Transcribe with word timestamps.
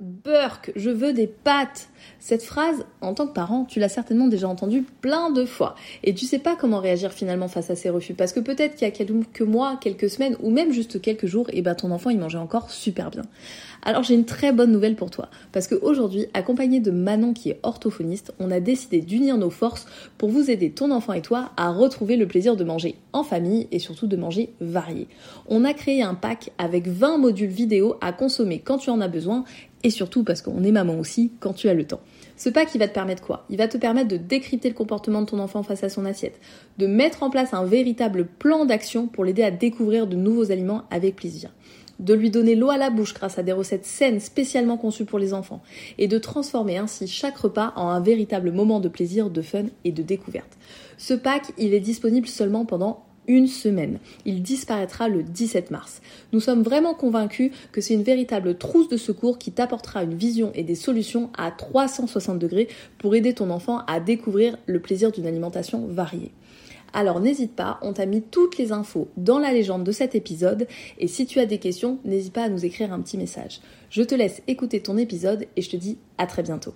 Burk, 0.00 0.72
je 0.76 0.88
veux 0.88 1.12
des 1.12 1.26
pâtes. 1.26 1.90
Cette 2.18 2.42
phrase, 2.42 2.86
en 3.02 3.12
tant 3.12 3.26
que 3.26 3.34
parent, 3.34 3.66
tu 3.66 3.80
l'as 3.80 3.90
certainement 3.90 4.28
déjà 4.28 4.48
entendue 4.48 4.82
plein 5.02 5.30
de 5.30 5.44
fois. 5.44 5.74
Et 6.04 6.14
tu 6.14 6.24
sais 6.24 6.38
pas 6.38 6.56
comment 6.56 6.78
réagir 6.78 7.12
finalement 7.12 7.48
face 7.48 7.68
à 7.68 7.76
ces 7.76 7.90
refus. 7.90 8.14
Parce 8.14 8.32
que 8.32 8.40
peut-être 8.40 8.76
qu'il 8.76 8.88
y 8.88 8.90
a 8.90 8.92
quelques 8.92 9.42
mois, 9.42 9.78
quelques 9.78 10.08
semaines, 10.08 10.36
ou 10.40 10.50
même 10.50 10.72
juste 10.72 11.02
quelques 11.02 11.26
jours, 11.26 11.50
et 11.50 11.58
eh 11.58 11.62
ben 11.62 11.74
ton 11.74 11.90
enfant 11.90 12.08
il 12.08 12.18
mangeait 12.18 12.38
encore 12.38 12.70
super 12.70 13.10
bien. 13.10 13.22
Alors 13.82 14.02
j'ai 14.02 14.14
une 14.14 14.24
très 14.24 14.52
bonne 14.52 14.72
nouvelle 14.72 14.96
pour 14.96 15.10
toi. 15.10 15.28
Parce 15.52 15.68
qu'aujourd'hui, 15.68 16.26
accompagné 16.32 16.80
de 16.80 16.90
Manon 16.90 17.34
qui 17.34 17.50
est 17.50 17.60
orthophoniste, 17.62 18.32
on 18.38 18.50
a 18.50 18.60
décidé 18.60 19.00
d'unir 19.00 19.36
nos 19.36 19.50
forces 19.50 19.86
pour 20.16 20.30
vous 20.30 20.50
aider, 20.50 20.70
ton 20.70 20.90
enfant 20.90 21.12
et 21.12 21.22
toi, 21.22 21.50
à 21.58 21.70
retrouver 21.70 22.16
le 22.16 22.26
plaisir 22.26 22.56
de 22.56 22.64
manger 22.64 22.96
en 23.12 23.22
famille 23.22 23.68
et 23.70 23.78
surtout 23.78 24.06
de 24.06 24.16
manger 24.16 24.54
varié. 24.60 25.08
On 25.48 25.64
a 25.64 25.74
créé 25.74 26.02
un 26.02 26.14
pack 26.14 26.52
avec 26.58 26.88
20 26.88 27.18
modules 27.18 27.50
vidéo 27.50 27.96
à 28.00 28.12
consommer 28.12 28.60
quand 28.60 28.78
tu 28.78 28.90
en 28.90 29.00
as 29.00 29.08
besoin 29.08 29.44
et 29.82 29.90
surtout 29.90 30.24
parce 30.24 30.42
qu'on 30.42 30.62
est 30.62 30.72
maman 30.72 30.98
aussi 30.98 31.32
quand 31.40 31.52
tu 31.52 31.68
as 31.68 31.74
le 31.74 31.86
temps. 31.86 32.00
Ce 32.36 32.48
pack, 32.48 32.74
il 32.74 32.78
va 32.78 32.88
te 32.88 32.94
permettre 32.94 33.22
quoi? 33.22 33.44
Il 33.50 33.58
va 33.58 33.68
te 33.68 33.76
permettre 33.76 34.08
de 34.08 34.16
décrypter 34.16 34.68
le 34.68 34.74
comportement 34.74 35.20
de 35.20 35.26
ton 35.26 35.38
enfant 35.38 35.62
face 35.62 35.84
à 35.84 35.88
son 35.88 36.04
assiette, 36.04 36.40
de 36.78 36.86
mettre 36.86 37.22
en 37.22 37.30
place 37.30 37.52
un 37.52 37.64
véritable 37.64 38.26
plan 38.26 38.64
d'action 38.64 39.06
pour 39.06 39.24
l'aider 39.24 39.42
à 39.42 39.50
découvrir 39.50 40.06
de 40.06 40.16
nouveaux 40.16 40.50
aliments 40.50 40.84
avec 40.90 41.16
plaisir 41.16 41.50
de 42.00 42.14
lui 42.14 42.30
donner 42.30 42.54
l'eau 42.54 42.70
à 42.70 42.78
la 42.78 42.90
bouche 42.90 43.14
grâce 43.14 43.38
à 43.38 43.42
des 43.42 43.52
recettes 43.52 43.84
saines 43.84 44.20
spécialement 44.20 44.76
conçues 44.76 45.04
pour 45.04 45.18
les 45.18 45.34
enfants, 45.34 45.62
et 45.98 46.08
de 46.08 46.18
transformer 46.18 46.78
ainsi 46.78 47.06
chaque 47.06 47.36
repas 47.36 47.72
en 47.76 47.88
un 47.88 48.00
véritable 48.00 48.50
moment 48.50 48.80
de 48.80 48.88
plaisir, 48.88 49.30
de 49.30 49.42
fun 49.42 49.64
et 49.84 49.92
de 49.92 50.02
découverte. 50.02 50.56
Ce 50.96 51.14
pack, 51.14 51.52
il 51.58 51.74
est 51.74 51.80
disponible 51.80 52.26
seulement 52.26 52.64
pendant 52.64 53.04
une 53.30 53.46
semaine. 53.46 54.00
Il 54.24 54.42
disparaîtra 54.42 55.08
le 55.08 55.22
17 55.22 55.70
mars. 55.70 56.02
Nous 56.32 56.40
sommes 56.40 56.62
vraiment 56.62 56.94
convaincus 56.94 57.52
que 57.70 57.80
c'est 57.80 57.94
une 57.94 58.02
véritable 58.02 58.58
trousse 58.58 58.88
de 58.88 58.96
secours 58.96 59.38
qui 59.38 59.52
t'apportera 59.52 60.02
une 60.02 60.14
vision 60.14 60.50
et 60.54 60.64
des 60.64 60.74
solutions 60.74 61.30
à 61.38 61.52
360 61.52 62.40
degrés 62.40 62.66
pour 62.98 63.14
aider 63.14 63.32
ton 63.32 63.50
enfant 63.50 63.82
à 63.86 64.00
découvrir 64.00 64.58
le 64.66 64.80
plaisir 64.80 65.12
d'une 65.12 65.26
alimentation 65.26 65.86
variée. 65.86 66.32
Alors 66.92 67.20
n'hésite 67.20 67.54
pas, 67.54 67.78
on 67.82 67.92
t'a 67.92 68.04
mis 68.04 68.20
toutes 68.20 68.58
les 68.58 68.72
infos 68.72 69.06
dans 69.16 69.38
la 69.38 69.52
légende 69.52 69.84
de 69.84 69.92
cet 69.92 70.16
épisode 70.16 70.66
et 70.98 71.06
si 71.06 71.24
tu 71.24 71.38
as 71.38 71.46
des 71.46 71.58
questions, 71.58 72.00
n'hésite 72.04 72.32
pas 72.32 72.42
à 72.42 72.48
nous 72.48 72.64
écrire 72.64 72.92
un 72.92 73.00
petit 73.00 73.16
message. 73.16 73.60
Je 73.90 74.02
te 74.02 74.16
laisse 74.16 74.42
écouter 74.48 74.80
ton 74.80 74.98
épisode 74.98 75.46
et 75.54 75.62
je 75.62 75.70
te 75.70 75.76
dis 75.76 75.98
à 76.18 76.26
très 76.26 76.42
bientôt. 76.42 76.74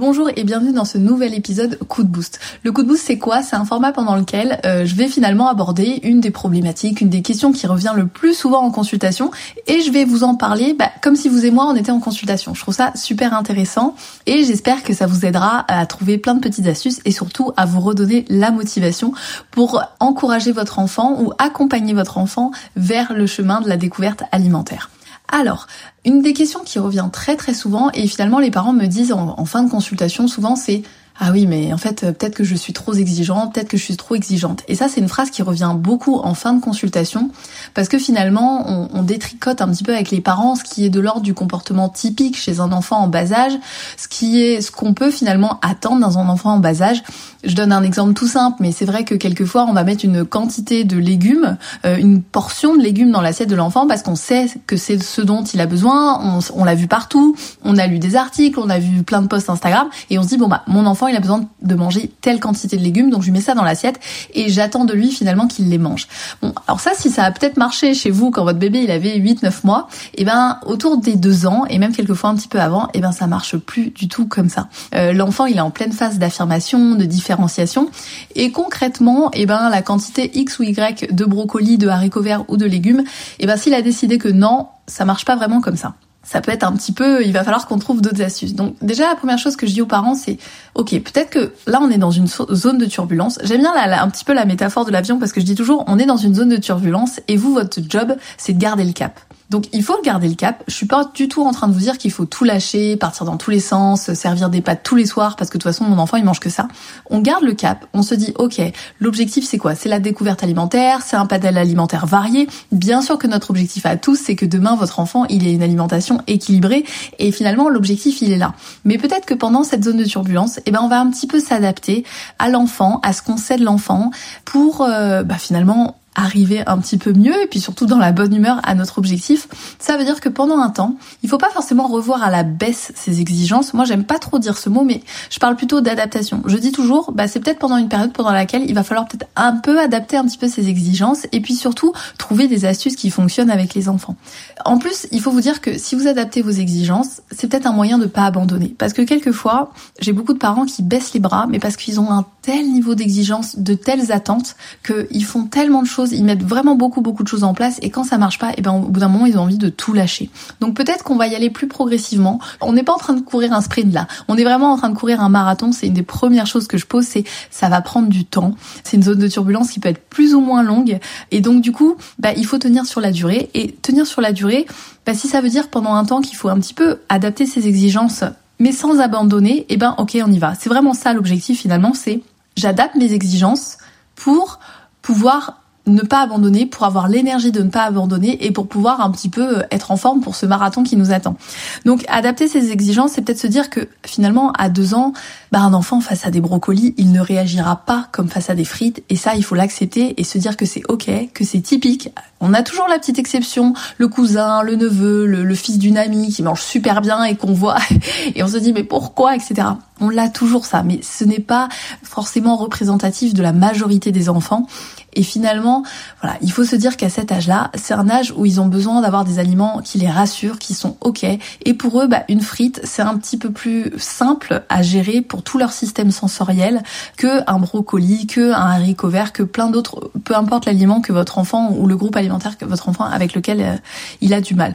Bonjour 0.00 0.30
et 0.34 0.44
bienvenue 0.44 0.72
dans 0.72 0.86
ce 0.86 0.96
nouvel 0.96 1.34
épisode 1.34 1.78
Coup 1.86 2.04
de 2.04 2.08
Boost. 2.08 2.40
Le 2.64 2.72
Coup 2.72 2.82
de 2.82 2.88
Boost 2.88 3.04
c'est 3.04 3.18
quoi? 3.18 3.42
C'est 3.42 3.56
un 3.56 3.66
format 3.66 3.92
pendant 3.92 4.16
lequel 4.16 4.58
euh, 4.64 4.86
je 4.86 4.94
vais 4.94 5.08
finalement 5.08 5.46
aborder 5.46 6.00
une 6.04 6.20
des 6.20 6.30
problématiques, 6.30 7.02
une 7.02 7.10
des 7.10 7.20
questions 7.20 7.52
qui 7.52 7.66
revient 7.66 7.92
le 7.94 8.06
plus 8.06 8.32
souvent 8.32 8.62
en 8.62 8.70
consultation 8.70 9.30
et 9.66 9.82
je 9.82 9.92
vais 9.92 10.06
vous 10.06 10.24
en 10.24 10.36
parler 10.36 10.72
bah, 10.72 10.88
comme 11.02 11.16
si 11.16 11.28
vous 11.28 11.44
et 11.44 11.50
moi 11.50 11.66
on 11.68 11.76
était 11.76 11.90
en 11.90 12.00
consultation. 12.00 12.54
Je 12.54 12.62
trouve 12.62 12.74
ça 12.74 12.92
super 12.94 13.34
intéressant 13.34 13.94
et 14.24 14.42
j'espère 14.42 14.82
que 14.84 14.94
ça 14.94 15.06
vous 15.06 15.26
aidera 15.26 15.66
à 15.68 15.84
trouver 15.84 16.16
plein 16.16 16.32
de 16.32 16.40
petites 16.40 16.66
astuces 16.66 17.00
et 17.04 17.10
surtout 17.10 17.52
à 17.58 17.66
vous 17.66 17.80
redonner 17.80 18.24
la 18.30 18.52
motivation 18.52 19.12
pour 19.50 19.82
encourager 20.00 20.52
votre 20.52 20.78
enfant 20.78 21.20
ou 21.20 21.34
accompagner 21.36 21.92
votre 21.92 22.16
enfant 22.16 22.52
vers 22.74 23.12
le 23.12 23.26
chemin 23.26 23.60
de 23.60 23.68
la 23.68 23.76
découverte 23.76 24.22
alimentaire. 24.32 24.88
Alors, 25.30 25.66
une 26.04 26.22
des 26.22 26.32
questions 26.32 26.60
qui 26.64 26.78
revient 26.78 27.08
très 27.12 27.36
très 27.36 27.54
souvent, 27.54 27.90
et 27.92 28.06
finalement 28.06 28.38
les 28.40 28.50
parents 28.50 28.72
me 28.72 28.86
disent 28.86 29.12
en, 29.12 29.44
fin 29.44 29.62
de 29.62 29.70
consultation 29.70 30.28
souvent, 30.28 30.56
c'est 30.56 30.82
ah 31.22 31.32
oui, 31.32 31.46
mais 31.46 31.70
en 31.74 31.76
fait, 31.76 32.02
euh, 32.02 32.12
peut-être 32.12 32.34
que 32.34 32.44
je 32.44 32.54
suis 32.54 32.72
trop 32.72 32.94
exigeante, 32.94 33.52
peut-être 33.52 33.68
que 33.68 33.76
je 33.76 33.84
suis 33.84 33.96
trop 33.98 34.14
exigeante. 34.14 34.62
Et 34.68 34.74
ça, 34.74 34.88
c'est 34.88 35.00
une 35.00 35.08
phrase 35.08 35.28
qui 35.28 35.42
revient 35.42 35.74
beaucoup 35.76 36.16
en 36.16 36.32
fin 36.32 36.54
de 36.54 36.62
consultation, 36.62 37.30
parce 37.74 37.88
que 37.88 37.98
finalement, 37.98 38.64
on, 38.66 38.88
on, 38.94 39.02
détricote 39.02 39.60
un 39.60 39.68
petit 39.68 39.84
peu 39.84 39.92
avec 39.92 40.10
les 40.10 40.22
parents 40.22 40.54
ce 40.54 40.64
qui 40.64 40.86
est 40.86 40.88
de 40.88 40.98
l'ordre 40.98 41.20
du 41.20 41.34
comportement 41.34 41.90
typique 41.90 42.38
chez 42.38 42.60
un 42.60 42.72
enfant 42.72 42.96
en 43.00 43.06
bas 43.06 43.32
âge, 43.34 43.52
ce 43.98 44.08
qui 44.08 44.40
est 44.40 44.62
ce 44.62 44.70
qu'on 44.70 44.94
peut 44.94 45.10
finalement 45.10 45.58
attendre 45.60 46.00
dans 46.00 46.18
un 46.18 46.26
enfant 46.26 46.54
en 46.54 46.58
bas 46.58 46.80
âge. 46.80 47.02
Je 47.44 47.54
donne 47.54 47.72
un 47.72 47.82
exemple 47.82 48.14
tout 48.14 48.26
simple, 48.26 48.56
mais 48.60 48.72
c'est 48.72 48.86
vrai 48.86 49.04
que 49.04 49.14
quelquefois, 49.14 49.66
on 49.68 49.74
va 49.74 49.84
mettre 49.84 50.06
une 50.06 50.24
quantité 50.24 50.84
de 50.84 50.96
légumes, 50.96 51.58
euh, 51.84 51.98
une 51.98 52.22
portion 52.22 52.74
de 52.74 52.82
légumes 52.82 53.10
dans 53.10 53.20
l'assiette 53.20 53.50
de 53.50 53.56
l'enfant, 53.56 53.86
parce 53.86 54.02
qu'on 54.02 54.16
sait 54.16 54.46
que 54.66 54.76
c'est 54.76 55.02
ce 55.02 55.20
dont 55.20 55.44
il 55.44 55.60
a 55.60 55.66
besoin. 55.66 56.18
On, 56.22 56.38
on 56.54 56.64
l'a 56.64 56.74
vu 56.74 56.86
partout, 56.86 57.36
on 57.62 57.76
a 57.76 57.86
lu 57.86 57.98
des 57.98 58.16
articles, 58.16 58.58
on 58.58 58.70
a 58.70 58.78
vu 58.78 59.02
plein 59.02 59.20
de 59.20 59.26
posts 59.26 59.50
Instagram, 59.50 59.88
et 60.08 60.18
on 60.18 60.22
se 60.22 60.28
dit 60.28 60.38
bon 60.38 60.48
bah 60.48 60.62
mon 60.66 60.86
enfant 60.86 61.09
il 61.10 61.16
a 61.16 61.20
besoin 61.20 61.48
de 61.62 61.74
manger 61.74 62.10
telle 62.20 62.40
quantité 62.40 62.76
de 62.76 62.82
légumes, 62.82 63.10
donc 63.10 63.22
je 63.22 63.26
lui 63.26 63.32
mets 63.32 63.40
ça 63.40 63.54
dans 63.54 63.64
l'assiette 63.64 64.00
et 64.34 64.48
j'attends 64.48 64.84
de 64.84 64.94
lui 64.94 65.10
finalement 65.10 65.46
qu'il 65.46 65.68
les 65.68 65.78
mange. 65.78 66.08
Bon, 66.42 66.54
alors 66.66 66.80
ça, 66.80 66.92
si 66.96 67.10
ça 67.10 67.24
a 67.24 67.30
peut-être 67.30 67.56
marché 67.56 67.94
chez 67.94 68.10
vous 68.10 68.30
quand 68.30 68.44
votre 68.44 68.58
bébé 68.58 68.80
il 68.82 68.90
avait 68.90 69.18
8-9 69.18 69.52
mois, 69.64 69.88
et 70.14 70.22
eh 70.22 70.24
ben 70.24 70.58
autour 70.64 70.98
des 70.98 71.16
2 71.16 71.46
ans 71.46 71.64
et 71.68 71.78
même 71.78 71.92
quelquefois 71.92 72.30
un 72.30 72.34
petit 72.34 72.48
peu 72.48 72.60
avant, 72.60 72.86
et 72.86 72.90
eh 72.94 73.00
ben 73.00 73.12
ça 73.12 73.26
marche 73.26 73.56
plus 73.56 73.90
du 73.90 74.08
tout 74.08 74.26
comme 74.26 74.48
ça. 74.48 74.68
Euh, 74.94 75.12
L'enfant 75.12 75.46
il 75.46 75.56
est 75.56 75.60
en 75.60 75.70
pleine 75.70 75.92
phase 75.92 76.18
d'affirmation, 76.18 76.94
de 76.94 77.04
différenciation 77.04 77.90
et 78.34 78.50
concrètement, 78.52 79.30
et 79.32 79.42
eh 79.42 79.46
ben 79.46 79.68
la 79.68 79.82
quantité 79.82 80.30
X 80.34 80.58
ou 80.58 80.62
Y 80.62 81.12
de 81.12 81.24
brocolis, 81.24 81.78
de 81.78 81.88
haricots 81.88 82.22
verts 82.22 82.44
ou 82.48 82.56
de 82.56 82.66
légumes, 82.66 83.04
et 83.38 83.46
ben 83.46 83.56
s'il 83.56 83.74
a 83.74 83.82
décidé 83.82 84.18
que 84.18 84.28
non, 84.28 84.68
ça 84.86 85.04
marche 85.04 85.24
pas 85.24 85.36
vraiment 85.36 85.60
comme 85.60 85.76
ça 85.76 85.94
ça 86.30 86.40
peut 86.40 86.52
être 86.52 86.62
un 86.62 86.72
petit 86.72 86.92
peu, 86.92 87.24
il 87.24 87.32
va 87.32 87.42
falloir 87.42 87.66
qu'on 87.66 87.80
trouve 87.80 88.00
d'autres 88.00 88.22
astuces. 88.22 88.54
Donc 88.54 88.76
déjà 88.82 89.08
la 89.08 89.16
première 89.16 89.38
chose 89.38 89.56
que 89.56 89.66
je 89.66 89.72
dis 89.72 89.82
aux 89.82 89.86
parents 89.86 90.14
c'est, 90.14 90.38
ok, 90.76 90.90
peut-être 90.90 91.30
que 91.30 91.52
là 91.66 91.80
on 91.82 91.90
est 91.90 91.98
dans 91.98 92.12
une 92.12 92.28
zone 92.28 92.78
de 92.78 92.86
turbulence. 92.86 93.40
J'aime 93.42 93.62
bien 93.62 93.72
un 93.74 94.08
petit 94.08 94.24
peu 94.24 94.32
la 94.32 94.44
métaphore 94.44 94.84
de 94.84 94.92
l'avion 94.92 95.18
parce 95.18 95.32
que 95.32 95.40
je 95.40 95.46
dis 95.46 95.56
toujours, 95.56 95.82
on 95.88 95.98
est 95.98 96.06
dans 96.06 96.16
une 96.16 96.36
zone 96.36 96.50
de 96.50 96.56
turbulence 96.56 97.18
et 97.26 97.36
vous 97.36 97.52
votre 97.52 97.80
job 97.88 98.14
c'est 98.38 98.52
de 98.52 98.60
garder 98.60 98.84
le 98.84 98.92
cap. 98.92 99.18
Donc 99.50 99.66
il 99.72 99.82
faut 99.82 100.00
garder 100.02 100.28
le 100.28 100.34
cap. 100.34 100.62
Je 100.68 100.74
suis 100.74 100.86
pas 100.86 101.10
du 101.12 101.28
tout 101.28 101.42
en 101.44 101.50
train 101.50 101.66
de 101.66 101.72
vous 101.72 101.80
dire 101.80 101.98
qu'il 101.98 102.12
faut 102.12 102.24
tout 102.24 102.44
lâcher, 102.44 102.96
partir 102.96 103.26
dans 103.26 103.36
tous 103.36 103.50
les 103.50 103.60
sens, 103.60 104.12
servir 104.14 104.48
des 104.48 104.60
pâtes 104.60 104.82
tous 104.84 104.94
les 104.94 105.06
soirs 105.06 105.34
parce 105.36 105.50
que 105.50 105.58
de 105.58 105.62
toute 105.62 105.72
façon 105.72 105.84
mon 105.84 105.98
enfant 105.98 106.16
il 106.16 106.24
mange 106.24 106.40
que 106.40 106.50
ça. 106.50 106.68
On 107.10 107.20
garde 107.20 107.42
le 107.42 107.54
cap. 107.54 107.86
On 107.92 108.02
se 108.02 108.14
dit 108.14 108.32
ok, 108.38 108.60
l'objectif 109.00 109.44
c'est 109.44 109.58
quoi? 109.58 109.74
C'est 109.74 109.88
la 109.88 109.98
découverte 109.98 110.42
alimentaire, 110.44 111.00
c'est 111.04 111.16
un 111.16 111.26
panel 111.26 111.58
alimentaire 111.58 112.06
varié. 112.06 112.48
Bien 112.70 113.02
sûr 113.02 113.18
que 113.18 113.26
notre 113.26 113.50
objectif 113.50 113.86
à 113.86 113.96
tous 113.96 114.16
c'est 114.16 114.36
que 114.36 114.46
demain 114.46 114.76
votre 114.76 115.00
enfant 115.00 115.24
il 115.26 115.46
ait 115.46 115.52
une 115.52 115.62
alimentation 115.62 116.22
équilibrée 116.28 116.84
et 117.18 117.32
finalement 117.32 117.68
l'objectif 117.68 118.22
il 118.22 118.32
est 118.32 118.38
là. 118.38 118.54
Mais 118.84 118.98
peut-être 118.98 119.26
que 119.26 119.34
pendant 119.34 119.64
cette 119.64 119.82
zone 119.82 119.96
de 119.96 120.04
turbulence, 120.04 120.60
eh 120.66 120.70
ben 120.70 120.80
on 120.82 120.88
va 120.88 121.00
un 121.00 121.10
petit 121.10 121.26
peu 121.26 121.40
s'adapter 121.40 122.04
à 122.38 122.48
l'enfant, 122.48 123.00
à 123.02 123.12
ce 123.12 123.22
qu'on 123.22 123.36
sait 123.36 123.56
de 123.56 123.64
l'enfant 123.64 124.12
pour 124.44 124.82
euh, 124.82 125.24
bah, 125.24 125.38
finalement 125.38 125.96
arriver 126.14 126.62
un 126.66 126.78
petit 126.78 126.98
peu 126.98 127.12
mieux 127.12 127.42
et 127.42 127.46
puis 127.46 127.60
surtout 127.60 127.86
dans 127.86 127.98
la 127.98 128.12
bonne 128.12 128.34
humeur 128.34 128.60
à 128.64 128.74
notre 128.74 128.98
objectif, 128.98 129.48
ça 129.78 129.96
veut 129.96 130.04
dire 130.04 130.20
que 130.20 130.28
pendant 130.28 130.58
un 130.58 130.70
temps, 130.70 130.96
il 131.22 131.28
faut 131.28 131.38
pas 131.38 131.50
forcément 131.50 131.86
revoir 131.86 132.22
à 132.22 132.30
la 132.30 132.42
baisse 132.42 132.92
ses 132.94 133.20
exigences. 133.20 133.74
Moi, 133.74 133.84
j'aime 133.84 134.04
pas 134.04 134.18
trop 134.18 134.38
dire 134.38 134.58
ce 134.58 134.68
mot, 134.68 134.82
mais 134.82 135.02
je 135.30 135.38
parle 135.38 135.56
plutôt 135.56 135.80
d'adaptation. 135.80 136.42
Je 136.46 136.56
dis 136.56 136.72
toujours, 136.72 137.12
bah, 137.12 137.28
c'est 137.28 137.40
peut-être 137.40 137.58
pendant 137.58 137.76
une 137.76 137.88
période 137.88 138.12
pendant 138.12 138.32
laquelle 138.32 138.64
il 138.68 138.74
va 138.74 138.82
falloir 138.82 139.06
peut-être 139.06 139.28
un 139.36 139.56
peu 139.56 139.80
adapter 139.80 140.16
un 140.16 140.24
petit 140.24 140.38
peu 140.38 140.48
ses 140.48 140.68
exigences 140.68 141.26
et 141.32 141.40
puis 141.40 141.54
surtout 141.54 141.92
trouver 142.18 142.48
des 142.48 142.64
astuces 142.64 142.96
qui 142.96 143.10
fonctionnent 143.10 143.50
avec 143.50 143.74
les 143.74 143.88
enfants. 143.88 144.16
En 144.64 144.78
plus, 144.78 145.06
il 145.12 145.20
faut 145.20 145.30
vous 145.30 145.40
dire 145.40 145.60
que 145.60 145.78
si 145.78 145.94
vous 145.94 146.08
adaptez 146.08 146.42
vos 146.42 146.50
exigences, 146.50 147.22
c'est 147.30 147.48
peut-être 147.48 147.66
un 147.66 147.72
moyen 147.72 147.98
de 147.98 148.06
pas 148.06 148.24
abandonner. 148.24 148.74
Parce 148.78 148.92
que 148.92 149.02
quelquefois, 149.02 149.72
j'ai 150.00 150.12
beaucoup 150.12 150.32
de 150.32 150.38
parents 150.38 150.64
qui 150.64 150.82
baissent 150.82 151.14
les 151.14 151.20
bras, 151.20 151.46
mais 151.48 151.58
parce 151.58 151.76
qu'ils 151.76 152.00
ont 152.00 152.10
un 152.10 152.26
tel 152.42 152.70
niveau 152.70 152.94
d'exigence, 152.94 153.58
de 153.58 153.74
telles 153.74 154.12
attentes, 154.12 154.56
qu'ils 154.84 155.24
font 155.24 155.44
tellement 155.44 155.82
de 155.82 155.86
choses 155.86 155.99
ils 156.06 156.24
mettent 156.24 156.42
vraiment 156.42 156.74
beaucoup 156.74 157.00
beaucoup 157.00 157.22
de 157.22 157.28
choses 157.28 157.44
en 157.44 157.54
place 157.54 157.78
et 157.82 157.90
quand 157.90 158.04
ça 158.04 158.18
marche 158.18 158.38
pas, 158.38 158.50
et 158.50 158.56
eh 158.58 158.62
ben 158.62 158.72
au 158.72 158.88
bout 158.88 159.00
d'un 159.00 159.08
moment 159.08 159.26
ils 159.26 159.38
ont 159.38 159.42
envie 159.42 159.58
de 159.58 159.68
tout 159.68 159.92
lâcher. 159.92 160.30
Donc 160.60 160.74
peut-être 160.74 161.04
qu'on 161.04 161.16
va 161.16 161.26
y 161.26 161.34
aller 161.34 161.50
plus 161.50 161.68
progressivement. 161.68 162.40
On 162.60 162.72
n'est 162.72 162.82
pas 162.82 162.92
en 162.92 162.98
train 162.98 163.14
de 163.14 163.20
courir 163.20 163.52
un 163.52 163.60
sprint 163.60 163.92
là. 163.92 164.06
On 164.28 164.36
est 164.36 164.44
vraiment 164.44 164.72
en 164.72 164.76
train 164.76 164.90
de 164.90 164.96
courir 164.96 165.20
un 165.20 165.28
marathon. 165.28 165.72
C'est 165.72 165.86
une 165.86 165.94
des 165.94 166.02
premières 166.02 166.46
choses 166.46 166.66
que 166.66 166.78
je 166.78 166.86
pose, 166.86 167.04
c'est 167.04 167.24
ça 167.50 167.68
va 167.68 167.80
prendre 167.80 168.08
du 168.08 168.24
temps. 168.24 168.54
C'est 168.84 168.96
une 168.96 169.02
zone 169.02 169.18
de 169.18 169.28
turbulence 169.28 169.70
qui 169.70 169.80
peut 169.80 169.88
être 169.88 170.08
plus 170.08 170.34
ou 170.34 170.40
moins 170.40 170.62
longue 170.62 170.98
et 171.30 171.40
donc 171.40 171.62
du 171.62 171.72
coup, 171.72 171.96
bah 172.18 172.32
il 172.36 172.46
faut 172.46 172.58
tenir 172.58 172.86
sur 172.86 173.00
la 173.00 173.12
durée 173.12 173.50
et 173.54 173.72
tenir 173.72 174.06
sur 174.06 174.20
la 174.20 174.32
durée. 174.32 174.66
Bah, 175.06 175.14
si 175.14 175.28
ça 175.28 175.40
veut 175.40 175.48
dire 175.48 175.68
pendant 175.68 175.94
un 175.94 176.04
temps 176.04 176.20
qu'il 176.20 176.36
faut 176.36 176.48
un 176.48 176.58
petit 176.58 176.74
peu 176.74 176.98
adapter 177.08 177.46
ses 177.46 177.66
exigences 177.66 178.24
mais 178.60 178.72
sans 178.72 179.00
abandonner, 179.00 179.66
eh 179.70 179.76
ben 179.76 179.94
ok 179.98 180.18
on 180.24 180.30
y 180.30 180.38
va. 180.38 180.54
C'est 180.54 180.68
vraiment 180.68 180.94
ça 180.94 181.12
l'objectif 181.12 181.60
finalement, 181.60 181.94
c'est 181.94 182.20
j'adapte 182.56 182.94
mes 182.94 183.12
exigences 183.12 183.78
pour 184.14 184.60
pouvoir 185.02 185.59
ne 185.86 186.02
pas 186.02 186.22
abandonner, 186.22 186.66
pour 186.66 186.84
avoir 186.84 187.08
l'énergie 187.08 187.52
de 187.52 187.62
ne 187.62 187.70
pas 187.70 187.84
abandonner 187.84 188.44
et 188.44 188.50
pour 188.50 188.68
pouvoir 188.68 189.00
un 189.00 189.10
petit 189.10 189.28
peu 189.28 189.58
euh, 189.58 189.62
être 189.70 189.90
en 189.90 189.96
forme 189.96 190.20
pour 190.20 190.36
ce 190.36 190.46
marathon 190.46 190.82
qui 190.82 190.96
nous 190.96 191.12
attend. 191.12 191.36
Donc 191.84 192.04
adapter 192.08 192.48
ses 192.48 192.70
exigences, 192.70 193.12
c'est 193.12 193.22
peut-être 193.22 193.38
se 193.38 193.46
dire 193.46 193.70
que 193.70 193.88
finalement 194.04 194.52
à 194.52 194.68
deux 194.68 194.94
ans, 194.94 195.12
bah, 195.52 195.60
un 195.60 195.74
enfant 195.74 196.00
face 196.00 196.26
à 196.26 196.30
des 196.30 196.40
brocolis, 196.40 196.94
il 196.96 197.10
ne 197.12 197.20
réagira 197.20 197.84
pas 197.84 198.08
comme 198.12 198.28
face 198.28 198.50
à 198.50 198.54
des 198.54 198.64
frites 198.64 199.02
et 199.08 199.16
ça 199.16 199.34
il 199.34 199.44
faut 199.44 199.54
l'accepter 199.54 200.20
et 200.20 200.24
se 200.24 200.38
dire 200.38 200.56
que 200.56 200.64
c'est 200.64 200.82
ok, 200.88 201.10
que 201.34 201.44
c'est 201.44 201.60
typique. 201.60 202.10
On 202.40 202.54
a 202.54 202.62
toujours 202.62 202.86
la 202.88 202.98
petite 202.98 203.18
exception, 203.18 203.74
le 203.98 204.08
cousin, 204.08 204.62
le 204.62 204.76
neveu, 204.76 205.26
le, 205.26 205.54
fils 205.54 205.78
d'une 205.78 205.98
amie 205.98 206.32
qui 206.32 206.42
mange 206.42 206.62
super 206.62 207.00
bien 207.02 207.24
et 207.24 207.36
qu'on 207.36 207.52
voit 207.52 207.78
et 208.34 208.42
on 208.42 208.48
se 208.48 208.56
dit 208.58 208.72
mais 208.72 208.84
pourquoi, 208.84 209.34
etc. 209.34 209.68
on 210.00 210.08
l'a 210.08 210.28
toujours 210.28 210.64
ça, 210.64 210.82
mais 210.82 211.00
ce 211.02 211.24
n'est 211.24 211.40
pas 211.40 211.68
forcément 212.02 212.56
représentatif 212.56 213.34
de 213.34 213.42
la 213.42 213.52
majorité 213.52 214.12
des 214.12 214.28
enfants. 214.28 214.66
Et 215.14 215.22
finalement, 215.22 215.82
voilà, 216.22 216.36
il 216.40 216.52
faut 216.52 216.64
se 216.64 216.76
dire 216.76 216.96
qu'à 216.96 217.08
cet 217.08 217.32
âge-là, 217.32 217.70
c'est 217.74 217.94
un 217.94 218.08
âge 218.08 218.32
où 218.36 218.46
ils 218.46 218.60
ont 218.60 218.66
besoin 218.66 219.00
d'avoir 219.00 219.24
des 219.24 219.40
aliments 219.40 219.80
qui 219.82 219.98
les 219.98 220.08
rassurent, 220.08 220.58
qui 220.58 220.72
sont 220.72 220.96
ok. 221.00 221.26
Et 221.64 221.74
pour 221.74 222.00
eux, 222.00 222.06
bah, 222.06 222.22
une 222.28 222.40
frite, 222.40 222.80
c'est 222.84 223.02
un 223.02 223.16
petit 223.18 223.36
peu 223.36 223.50
plus 223.50 223.92
simple 223.98 224.62
à 224.68 224.82
gérer 224.82 225.20
pour 225.20 225.39
tout 225.40 225.58
leur 225.58 225.72
système 225.72 226.10
sensoriel 226.10 226.82
que 227.16 227.42
un 227.46 227.58
brocoli, 227.58 228.26
que 228.26 228.52
un 228.52 228.70
haricot 228.70 229.08
vert, 229.08 229.32
que 229.32 229.42
plein 229.42 229.70
d'autres, 229.70 230.10
peu 230.24 230.34
importe 230.34 230.66
l'aliment 230.66 231.00
que 231.00 231.12
votre 231.12 231.38
enfant 231.38 231.72
ou 231.72 231.86
le 231.86 231.96
groupe 231.96 232.16
alimentaire 232.16 232.58
que 232.58 232.64
votre 232.64 232.88
enfant 232.88 233.04
avec 233.04 233.34
lequel 233.34 233.60
euh, 233.60 233.76
il 234.20 234.34
a 234.34 234.40
du 234.40 234.54
mal. 234.54 234.74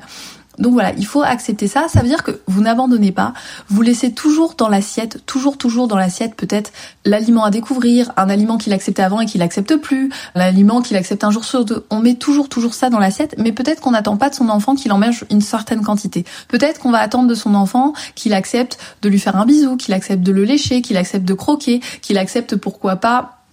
Donc 0.59 0.73
voilà, 0.73 0.93
il 0.97 1.05
faut 1.05 1.21
accepter 1.21 1.67
ça. 1.67 1.87
Ça 1.87 2.01
veut 2.01 2.07
dire 2.07 2.23
que 2.23 2.39
vous 2.47 2.61
n'abandonnez 2.61 3.11
pas. 3.11 3.33
Vous 3.67 3.81
laissez 3.81 4.13
toujours 4.13 4.55
dans 4.55 4.69
l'assiette, 4.69 5.25
toujours, 5.25 5.57
toujours 5.57 5.87
dans 5.87 5.97
l'assiette, 5.97 6.35
peut-être 6.35 6.71
l'aliment 7.05 7.43
à 7.43 7.51
découvrir, 7.51 8.11
un 8.17 8.29
aliment 8.29 8.57
qu'il 8.57 8.73
acceptait 8.73 9.03
avant 9.03 9.21
et 9.21 9.25
qu'il 9.25 9.41
accepte 9.41 9.75
plus, 9.77 10.11
l'aliment 10.33 10.81
qu'il 10.81 10.97
accepte 10.97 11.23
un 11.23 11.31
jour 11.31 11.45
sur 11.45 11.65
deux. 11.65 11.85
On 11.89 11.99
met 11.99 12.15
toujours, 12.15 12.49
toujours 12.49 12.73
ça 12.73 12.89
dans 12.89 12.99
l'assiette, 12.99 13.35
mais 13.37 13.51
peut-être 13.51 13.81
qu'on 13.81 13.91
n'attend 13.91 14.17
pas 14.17 14.29
de 14.29 14.35
son 14.35 14.49
enfant 14.49 14.75
qu'il 14.75 14.91
en 14.91 14.97
mange 14.97 15.25
une 15.29 15.41
certaine 15.41 15.81
quantité. 15.81 16.25
Peut-être 16.47 16.79
qu'on 16.79 16.91
va 16.91 16.99
attendre 16.99 17.27
de 17.27 17.35
son 17.35 17.55
enfant 17.55 17.93
qu'il 18.15 18.33
accepte 18.33 18.77
de 19.01 19.09
lui 19.09 19.19
faire 19.19 19.35
un 19.35 19.45
bisou, 19.45 19.77
qu'il 19.77 19.93
accepte 19.93 20.23
de 20.23 20.31
le 20.31 20.43
lécher, 20.43 20.81
qu'il 20.81 20.97
accepte 20.97 21.25
de 21.25 21.33
croquer, 21.33 21.81
qu'il 22.01 22.17
accepte 22.17 22.55
pourquoi 22.55 22.97
pas 22.97 23.44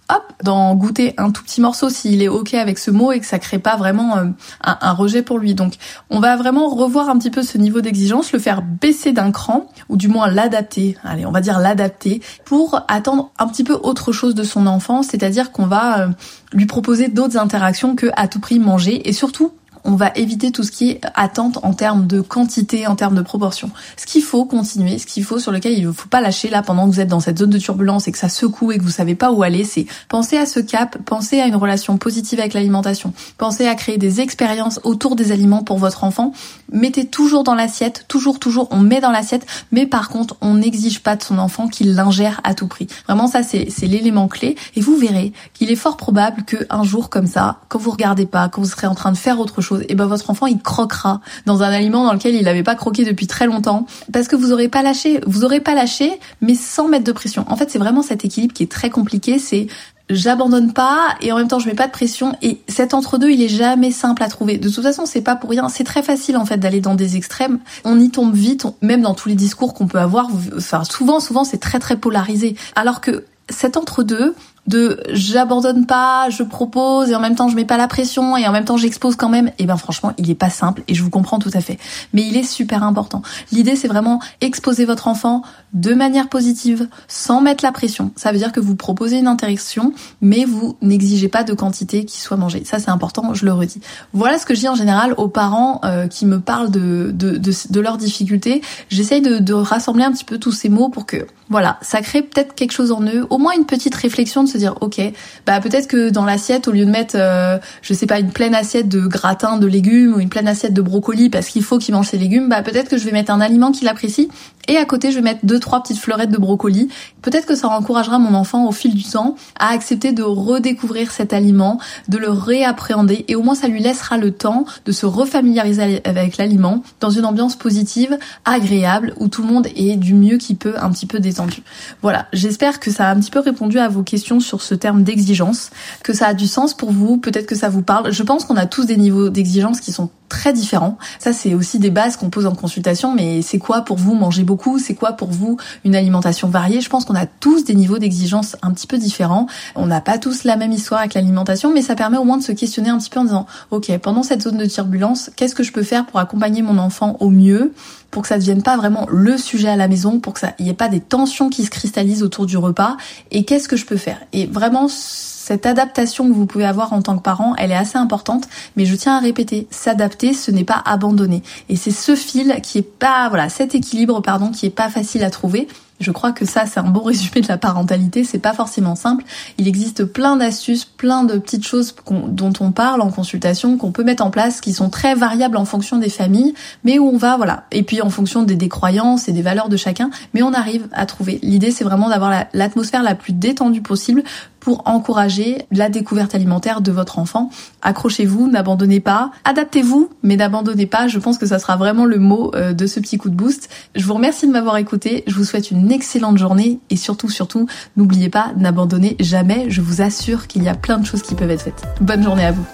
d'en 0.43 0.75
goûter 0.75 1.13
un 1.17 1.31
tout 1.31 1.43
petit 1.43 1.61
morceau 1.61 1.89
s'il 1.89 2.21
est 2.21 2.27
ok 2.27 2.53
avec 2.53 2.79
ce 2.79 2.91
mot 2.91 3.11
et 3.11 3.19
que 3.19 3.25
ça 3.25 3.39
crée 3.39 3.59
pas 3.59 3.75
vraiment 3.75 4.17
euh, 4.17 4.25
un, 4.61 4.91
rejet 4.93 5.21
pour 5.21 5.39
lui. 5.39 5.55
Donc, 5.55 5.75
on 6.09 6.19
va 6.19 6.35
vraiment 6.35 6.69
revoir 6.69 7.09
un 7.09 7.17
petit 7.17 7.31
peu 7.31 7.43
ce 7.43 7.57
niveau 7.57 7.81
d'exigence, 7.81 8.31
le 8.31 8.39
faire 8.39 8.61
baisser 8.61 9.11
d'un 9.11 9.31
cran 9.31 9.67
ou 9.89 9.97
du 9.97 10.07
moins 10.07 10.29
l'adapter. 10.29 10.97
Allez, 11.03 11.25
on 11.25 11.31
va 11.31 11.41
dire 11.41 11.59
l'adapter 11.59 12.21
pour 12.45 12.81
attendre 12.87 13.31
un 13.39 13.47
petit 13.47 13.63
peu 13.63 13.73
autre 13.81 14.11
chose 14.11 14.35
de 14.35 14.43
son 14.43 14.67
enfant, 14.67 15.03
c'est-à-dire 15.03 15.51
qu'on 15.51 15.65
va 15.65 16.01
euh, 16.01 16.07
lui 16.53 16.65
proposer 16.65 17.07
d'autres 17.07 17.37
interactions 17.37 17.95
que 17.95 18.07
à 18.15 18.27
tout 18.27 18.39
prix 18.39 18.59
manger 18.59 19.07
et 19.07 19.13
surtout 19.13 19.51
on 19.85 19.95
va 19.95 20.11
éviter 20.15 20.51
tout 20.51 20.63
ce 20.63 20.71
qui 20.71 20.91
est 20.91 21.01
attente 21.15 21.59
en 21.63 21.73
termes 21.73 22.07
de 22.07 22.21
quantité, 22.21 22.87
en 22.87 22.95
termes 22.95 23.15
de 23.15 23.21
proportion. 23.21 23.69
Ce 23.97 24.05
qu'il 24.05 24.23
faut 24.23 24.45
continuer, 24.45 24.97
ce 24.97 25.05
qu'il 25.05 25.23
faut 25.23 25.39
sur 25.39 25.51
lequel 25.51 25.73
il 25.73 25.85
ne 25.85 25.91
faut 25.91 26.09
pas 26.09 26.21
lâcher 26.21 26.49
là 26.49 26.61
pendant 26.61 26.87
que 26.87 26.93
vous 26.93 26.99
êtes 26.99 27.09
dans 27.09 27.19
cette 27.19 27.39
zone 27.39 27.49
de 27.49 27.57
turbulence 27.57 28.07
et 28.07 28.11
que 28.11 28.17
ça 28.17 28.29
secoue 28.29 28.71
et 28.71 28.77
que 28.77 28.83
vous 28.83 28.89
savez 28.89 29.15
pas 29.15 29.31
où 29.31 29.43
aller, 29.43 29.63
c'est 29.63 29.85
penser 30.07 30.37
à 30.37 30.45
ce 30.45 30.59
cap, 30.59 30.97
penser 30.99 31.39
à 31.39 31.47
une 31.47 31.55
relation 31.55 31.97
positive 31.97 32.39
avec 32.39 32.53
l'alimentation, 32.53 33.13
penser 33.37 33.67
à 33.67 33.75
créer 33.75 33.97
des 33.97 34.21
expériences 34.21 34.79
autour 34.83 35.15
des 35.15 35.31
aliments 35.31 35.63
pour 35.63 35.77
votre 35.77 36.03
enfant. 36.03 36.33
Mettez 36.71 37.05
toujours 37.05 37.43
dans 37.43 37.55
l'assiette, 37.55 38.05
toujours, 38.07 38.39
toujours, 38.39 38.67
on 38.71 38.79
met 38.79 39.01
dans 39.01 39.11
l'assiette, 39.11 39.45
mais 39.71 39.85
par 39.85 40.09
contre, 40.09 40.35
on 40.41 40.55
n'exige 40.55 41.01
pas 41.01 41.15
de 41.15 41.23
son 41.23 41.37
enfant 41.37 41.67
qu'il 41.67 41.93
l'ingère 41.93 42.41
à 42.43 42.53
tout 42.53 42.67
prix. 42.67 42.87
Vraiment, 43.05 43.27
ça, 43.27 43.43
c'est, 43.43 43.67
l'élément 43.81 44.27
clé. 44.27 44.55
Et 44.75 44.81
vous 44.81 44.95
verrez 44.95 45.33
qu'il 45.53 45.71
est 45.71 45.75
fort 45.75 45.97
probable 45.97 46.43
qu'un 46.43 46.83
jour 46.83 47.09
comme 47.09 47.27
ça, 47.27 47.59
quand 47.69 47.79
vous 47.79 47.91
regardez 47.91 48.25
pas, 48.25 48.49
quand 48.49 48.61
vous 48.61 48.67
serez 48.67 48.87
en 48.87 48.95
train 48.95 49.11
de 49.11 49.17
faire 49.17 49.39
autre 49.39 49.61
chose, 49.61 49.72
et 49.87 49.95
ben 49.95 50.05
votre 50.05 50.29
enfant 50.29 50.45
il 50.45 50.61
croquera 50.61 51.21
dans 51.45 51.63
un 51.63 51.71
aliment 51.71 52.05
dans 52.05 52.13
lequel 52.13 52.35
il 52.35 52.43
n'avait 52.43 52.63
pas 52.63 52.75
croqué 52.75 53.05
depuis 53.05 53.27
très 53.27 53.45
longtemps 53.45 53.85
parce 54.11 54.27
que 54.27 54.35
vous 54.35 54.51
aurez 54.51 54.67
pas 54.67 54.83
lâché, 54.83 55.21
vous 55.25 55.43
aurez 55.43 55.59
pas 55.59 55.75
lâché 55.75 56.19
mais 56.41 56.55
sans 56.55 56.87
mettre 56.87 57.05
de 57.05 57.11
pression. 57.11 57.45
En 57.47 57.55
fait, 57.55 57.69
c'est 57.69 57.79
vraiment 57.79 58.01
cet 58.01 58.25
équilibre 58.25 58.53
qui 58.53 58.63
est 58.63 58.71
très 58.71 58.89
compliqué, 58.89 59.39
c'est 59.39 59.67
j'abandonne 60.09 60.73
pas 60.73 61.15
et 61.21 61.31
en 61.31 61.37
même 61.37 61.47
temps 61.47 61.59
je 61.59 61.67
mets 61.67 61.75
pas 61.75 61.87
de 61.87 61.91
pression 61.91 62.35
et 62.41 62.59
cet 62.67 62.93
entre-deux 62.93 63.29
il 63.29 63.41
est 63.41 63.47
jamais 63.47 63.91
simple 63.91 64.21
à 64.23 64.27
trouver. 64.27 64.57
De 64.57 64.69
toute 64.69 64.83
façon 64.83 65.05
c'est 65.05 65.21
pas 65.21 65.35
pour 65.35 65.49
rien, 65.49 65.69
c'est 65.69 65.83
très 65.83 66.03
facile 66.03 66.37
en 66.37 66.45
fait 66.45 66.57
d'aller 66.57 66.81
dans 66.81 66.95
des 66.95 67.15
extrêmes. 67.15 67.59
On 67.85 67.99
y 67.99 68.09
tombe 68.09 68.33
vite, 68.33 68.65
même 68.81 69.01
dans 69.01 69.13
tous 69.13 69.29
les 69.29 69.35
discours 69.35 69.73
qu'on 69.73 69.87
peut 69.87 69.99
avoir. 69.99 70.27
Enfin 70.57 70.83
souvent 70.83 71.19
souvent 71.19 71.43
c'est 71.43 71.59
très 71.59 71.79
très 71.79 71.97
polarisé. 71.97 72.55
Alors 72.75 73.01
que 73.01 73.25
cet 73.49 73.77
entre-deux, 73.77 74.35
de 74.67 75.01
j'abandonne 75.09 75.85
pas, 75.85 76.29
je 76.29 76.43
propose 76.43 77.09
et 77.09 77.15
en 77.15 77.19
même 77.19 77.35
temps 77.35 77.49
je 77.49 77.55
mets 77.55 77.65
pas 77.65 77.77
la 77.77 77.87
pression 77.87 78.37
et 78.37 78.47
en 78.47 78.51
même 78.51 78.65
temps 78.65 78.77
j'expose 78.77 79.15
quand 79.15 79.29
même, 79.29 79.47
et 79.47 79.53
eh 79.59 79.65
ben 79.65 79.77
franchement 79.77 80.13
il 80.17 80.29
est 80.29 80.35
pas 80.35 80.49
simple 80.49 80.83
et 80.87 80.93
je 80.93 81.03
vous 81.03 81.09
comprends 81.09 81.39
tout 81.39 81.51
à 81.53 81.61
fait. 81.61 81.77
Mais 82.13 82.25
il 82.25 82.37
est 82.37 82.43
super 82.43 82.83
important. 82.83 83.21
L'idée 83.51 83.75
c'est 83.75 83.87
vraiment 83.87 84.21
exposer 84.41 84.85
votre 84.85 85.07
enfant 85.07 85.43
de 85.73 85.93
manière 85.93 86.29
positive, 86.29 86.87
sans 87.07 87.41
mettre 87.41 87.63
la 87.63 87.71
pression. 87.71 88.11
Ça 88.15 88.31
veut 88.31 88.37
dire 88.37 88.51
que 88.51 88.59
vous 88.59 88.75
proposez 88.75 89.17
une 89.17 89.27
interaction, 89.27 89.91
mais 90.21 90.45
vous 90.45 90.77
n'exigez 90.81 91.27
pas 91.27 91.43
de 91.43 91.53
quantité 91.53 92.05
qui 92.05 92.21
soit 92.21 92.37
mangée. 92.37 92.63
Ça 92.63 92.79
c'est 92.79 92.91
important, 92.91 93.33
je 93.33 93.45
le 93.45 93.53
redis. 93.53 93.81
Voilà 94.13 94.37
ce 94.37 94.45
que 94.45 94.53
je 94.53 94.59
dis 94.59 94.69
en 94.69 94.75
général 94.75 95.13
aux 95.17 95.27
parents 95.27 95.81
euh, 95.83 96.07
qui 96.07 96.25
me 96.25 96.39
parlent 96.39 96.71
de, 96.71 97.11
de, 97.13 97.37
de, 97.37 97.79
leurs 97.79 97.97
difficultés. 97.97 98.61
J'essaye 98.89 99.21
de, 99.21 99.53
rassembler 99.53 100.03
un 100.03 100.11
petit 100.11 100.25
peu 100.25 100.37
tous 100.37 100.51
ces 100.51 100.69
mots 100.69 100.89
pour 100.89 101.05
que 101.05 101.25
voilà, 101.49 101.77
ça 101.81 102.01
crée 102.01 102.21
peut-être 102.21 102.55
quelque 102.55 102.71
chose 102.71 102.91
en 102.91 103.01
eux, 103.03 103.25
au 103.29 103.37
moins 103.37 103.53
une 103.53 103.65
petite 103.65 103.93
réflexion 103.93 104.43
de 104.43 104.49
se 104.53 104.57
dire 104.57 104.75
ok, 104.81 105.01
bah 105.45 105.59
peut-être 105.59 105.87
que 105.87 106.09
dans 106.09 106.25
l'assiette 106.25 106.67
au 106.67 106.71
lieu 106.71 106.85
de 106.85 106.91
mettre 106.91 107.15
euh, 107.17 107.57
je 107.81 107.93
sais 107.93 108.05
pas 108.05 108.19
une 108.19 108.31
pleine 108.31 108.55
assiette 108.55 108.87
de 108.87 109.01
gratin 109.01 109.57
de 109.57 109.67
légumes 109.67 110.13
ou 110.13 110.19
une 110.19 110.29
pleine 110.29 110.47
assiette 110.47 110.73
de 110.73 110.81
brocoli 110.81 111.29
parce 111.29 111.47
qu'il 111.47 111.63
faut 111.63 111.77
qu'il 111.77 111.93
mange 111.93 112.07
ses 112.07 112.17
légumes, 112.17 112.49
bah 112.49 112.61
peut-être 112.61 112.89
que 112.89 112.97
je 112.97 113.05
vais 113.05 113.11
mettre 113.11 113.31
un 113.31 113.41
aliment 113.41 113.71
qu'il 113.71 113.87
apprécie 113.87 114.29
et 114.67 114.77
à 114.77 114.85
côté 114.85 115.11
je 115.11 115.15
vais 115.15 115.21
mettre 115.21 115.45
deux 115.45 115.59
trois 115.59 115.81
petites 115.81 115.99
fleurettes 115.99 116.31
de 116.31 116.37
brocoli. 116.37 116.89
Peut-être 117.21 117.45
que 117.45 117.55
ça 117.55 117.67
encouragera 117.67 118.19
mon 118.19 118.33
enfant 118.33 118.67
au 118.67 118.71
fil 118.71 118.93
du 118.93 119.03
temps 119.03 119.35
à 119.59 119.69
accepter 119.69 120.11
de 120.11 120.23
redécouvrir 120.23 121.11
cet 121.11 121.33
aliment, 121.33 121.79
de 122.07 122.17
le 122.17 122.29
réappréhender 122.29 123.25
et 123.27 123.35
au 123.35 123.43
moins 123.43 123.55
ça 123.55 123.67
lui 123.67 123.81
laissera 123.81 124.17
le 124.17 124.31
temps 124.31 124.65
de 124.85 124.91
se 124.91 125.05
refamiliariser 125.05 126.01
avec 126.05 126.37
l'aliment 126.37 126.83
dans 126.99 127.09
une 127.09 127.25
ambiance 127.25 127.55
positive, 127.55 128.17
agréable 128.45 129.13
où 129.17 129.27
tout 129.27 129.41
le 129.41 129.47
monde 129.47 129.67
est 129.75 129.95
du 129.95 130.13
mieux 130.13 130.37
qu'il 130.37 130.55
peut 130.55 130.75
un 130.79 130.91
petit 130.91 131.05
peu 131.05 131.19
détendu. 131.19 131.63
Voilà, 132.01 132.27
j'espère 132.33 132.79
que 132.79 132.91
ça 132.91 133.07
a 133.07 133.13
un 133.13 133.19
petit 133.19 133.31
peu 133.31 133.39
répondu 133.39 133.79
à 133.79 133.87
vos 133.87 134.03
questions 134.03 134.39
sur 134.43 134.61
ce 134.61 134.75
terme 134.75 135.03
d'exigence, 135.03 135.71
que 136.03 136.13
ça 136.13 136.27
a 136.27 136.33
du 136.33 136.47
sens 136.47 136.73
pour 136.73 136.91
vous, 136.91 137.17
peut-être 137.17 137.45
que 137.45 137.55
ça 137.55 137.69
vous 137.69 137.81
parle. 137.81 138.11
Je 138.11 138.23
pense 138.23 138.45
qu'on 138.45 138.57
a 138.57 138.65
tous 138.65 138.85
des 138.85 138.97
niveaux 138.97 139.29
d'exigence 139.29 139.79
qui 139.79 139.91
sont 139.91 140.09
très 140.29 140.53
différents. 140.53 140.97
Ça, 141.19 141.31
c'est 141.31 141.53
aussi 141.53 141.77
des 141.77 141.91
bases 141.91 142.17
qu'on 142.17 142.29
pose 142.29 142.47
en 142.47 142.55
consultation, 142.55 143.13
mais 143.13 143.41
c'est 143.41 143.59
quoi 143.59 143.81
pour 143.81 143.97
vous 143.97 144.15
manger 144.15 144.43
beaucoup? 144.43 144.79
C'est 144.79 144.95
quoi 144.95 145.11
pour 145.11 145.29
vous 145.29 145.57
une 145.85 145.95
alimentation 145.95 146.49
variée? 146.49 146.81
Je 146.81 146.89
pense 146.89 147.05
qu'on 147.05 147.15
a 147.15 147.27
tous 147.27 147.63
des 147.65 147.75
niveaux 147.75 147.99
d'exigence 147.99 148.55
un 148.61 148.71
petit 148.71 148.87
peu 148.87 148.97
différents. 148.97 149.47
On 149.75 149.85
n'a 149.85 150.01
pas 150.01 150.17
tous 150.17 150.43
la 150.43 150.55
même 150.55 150.71
histoire 150.71 151.01
avec 151.01 151.13
l'alimentation, 151.13 151.71
mais 151.71 151.81
ça 151.81 151.95
permet 151.95 152.17
au 152.17 152.23
moins 152.23 152.37
de 152.37 152.43
se 152.43 152.51
questionner 152.51 152.89
un 152.89 152.97
petit 152.97 153.09
peu 153.09 153.19
en 153.19 153.25
disant, 153.25 153.45
ok, 153.71 153.95
pendant 153.99 154.23
cette 154.23 154.41
zone 154.41 154.57
de 154.57 154.65
turbulence, 154.65 155.29
qu'est-ce 155.35 155.55
que 155.55 155.63
je 155.63 155.71
peux 155.71 155.83
faire 155.83 156.05
pour 156.05 156.19
accompagner 156.19 156.61
mon 156.61 156.79
enfant 156.79 157.17
au 157.19 157.29
mieux? 157.29 157.73
Pour 158.13 158.21
que 158.21 158.27
ça 158.27 158.35
ne 158.35 158.41
devienne 158.41 158.61
pas 158.61 158.77
vraiment 158.77 159.07
le 159.09 159.37
sujet 159.37 159.69
à 159.69 159.75
la 159.75 159.87
maison, 159.87 160.19
pour 160.19 160.33
que 160.33 160.39
ça 160.39 160.53
n'y 160.59 160.69
ait 160.69 160.75
pas 160.75 160.87
des 160.87 160.99
tensions 160.99 161.49
qui 161.49 161.63
se 161.65 161.71
cristallisent 161.71 162.21
autour 162.21 162.45
du 162.45 162.57
repas, 162.57 162.95
et 163.31 163.43
qu'est-ce 163.43 163.67
que 163.67 163.75
je 163.75 163.87
peux 163.87 163.97
faire? 163.97 164.19
Et 164.33 164.45
vraiment, 164.45 164.87
cette 164.87 165.65
adaptation 165.65 166.29
que 166.29 166.33
vous 166.33 166.45
pouvez 166.45 166.63
avoir 166.63 166.93
en 166.93 167.01
tant 167.01 167.17
que 167.17 167.23
parent, 167.23 167.55
elle 167.57 167.71
est 167.71 167.75
assez 167.75 167.97
importante, 167.97 168.47
mais 168.75 168.85
je 168.85 168.95
tiens 168.95 169.17
à 169.17 169.19
répéter, 169.19 169.67
s'adapter, 169.71 170.33
ce 170.33 170.51
n'est 170.51 170.63
pas 170.63 170.79
abandonner. 170.85 171.41
Et 171.69 171.75
c'est 171.75 171.89
ce 171.89 172.15
fil 172.15 172.55
qui 172.61 172.77
est 172.77 172.83
pas, 172.83 173.29
voilà, 173.29 173.49
cet 173.49 173.73
équilibre, 173.73 174.21
pardon, 174.21 174.51
qui 174.51 174.67
est 174.67 174.69
pas 174.69 174.89
facile 174.89 175.23
à 175.23 175.31
trouver. 175.31 175.67
Je 176.03 176.11
crois 176.11 176.31
que 176.31 176.45
ça, 176.45 176.65
c'est 176.65 176.79
un 176.79 176.89
bon 176.89 177.01
résumé 177.03 177.41
de 177.41 177.47
la 177.47 177.57
parentalité. 177.57 178.23
C'est 178.23 178.39
pas 178.39 178.53
forcément 178.53 178.95
simple. 178.95 179.23
Il 179.57 179.67
existe 179.67 180.03
plein 180.05 180.35
d'astuces, 180.35 180.85
plein 180.85 181.23
de 181.23 181.37
petites 181.37 181.65
choses 181.65 181.95
dont 182.27 182.53
on 182.59 182.71
parle 182.71 183.01
en 183.01 183.09
consultation, 183.09 183.77
qu'on 183.77 183.91
peut 183.91 184.03
mettre 184.03 184.23
en 184.23 184.29
place, 184.29 184.61
qui 184.61 184.73
sont 184.73 184.89
très 184.89 185.15
variables 185.15 185.57
en 185.57 185.65
fonction 185.65 185.97
des 185.97 186.09
familles, 186.09 186.53
mais 186.83 186.99
où 186.99 187.07
on 187.07 187.17
va, 187.17 187.37
voilà. 187.37 187.63
Et 187.71 187.83
puis 187.83 188.01
en 188.01 188.09
fonction 188.09 188.43
des, 188.43 188.69
croyances 188.69 189.27
et 189.27 189.31
des 189.31 189.41
valeurs 189.41 189.69
de 189.69 189.77
chacun, 189.77 190.09
mais 190.33 190.41
on 190.41 190.53
arrive 190.53 190.87
à 190.91 191.05
trouver. 191.05 191.39
L'idée, 191.41 191.71
c'est 191.71 191.83
vraiment 191.83 192.09
d'avoir 192.09 192.45
l'atmosphère 192.53 193.03
la 193.03 193.15
plus 193.15 193.33
détendue 193.33 193.81
possible 193.81 194.23
pour 194.63 194.83
encourager 194.85 195.65
la 195.71 195.89
découverte 195.89 196.33
alimentaire 196.33 196.79
de 196.79 196.91
votre 196.91 197.19
enfant. 197.19 197.49
Accrochez-vous, 197.81 198.49
n'abandonnez 198.49 199.01
pas, 199.01 199.31
adaptez-vous, 199.43 200.09
mais 200.23 200.37
n'abandonnez 200.37 200.85
pas. 200.85 201.07
Je 201.07 201.19
pense 201.19 201.37
que 201.37 201.45
ça 201.45 201.59
sera 201.59 201.75
vraiment 201.75 202.05
le 202.05 202.17
mot 202.17 202.51
euh, 202.55 202.71
de 202.71 202.87
ce 202.87 203.01
petit 203.01 203.17
coup 203.17 203.29
de 203.29 203.35
boost. 203.35 203.69
Je 203.93 204.05
vous 204.05 204.13
remercie 204.13 204.47
de 204.47 204.53
m'avoir 204.53 204.77
écouté. 204.77 205.25
Je 205.27 205.35
vous 205.35 205.43
souhaite 205.43 205.69
une 205.69 205.91
excellente 205.91 206.37
journée 206.37 206.79
et 206.89 206.95
surtout, 206.95 207.29
surtout, 207.29 207.67
n'oubliez 207.97 208.29
pas, 208.29 208.53
n'abandonnez 208.55 209.17
jamais. 209.19 209.69
Je 209.69 209.81
vous 209.81 210.01
assure 210.01 210.47
qu'il 210.47 210.63
y 210.63 210.69
a 210.69 210.75
plein 210.75 210.97
de 210.97 211.05
choses 211.05 211.21
qui 211.21 211.35
peuvent 211.35 211.51
être 211.51 211.63
faites. 211.63 211.83
Bonne 211.99 212.23
journée 212.23 212.45
à 212.45 212.53
vous. 212.53 212.65